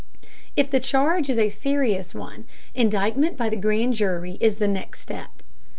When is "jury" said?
3.93-4.39